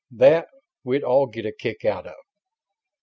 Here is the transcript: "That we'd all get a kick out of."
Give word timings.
"That 0.09 0.47
we'd 0.83 1.03
all 1.03 1.27
get 1.27 1.45
a 1.45 1.51
kick 1.51 1.85
out 1.85 2.07
of." 2.07 2.15